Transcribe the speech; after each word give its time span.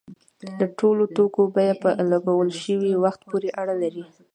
د 0.59 0.61
ټولو 0.79 1.03
توکو 1.15 1.41
بیه 1.55 1.75
په 1.83 1.89
لګول 2.11 2.49
شوي 2.63 2.91
وخت 3.03 3.21
پورې 3.29 3.49
اړه 3.61 3.75
لري. 3.83 4.05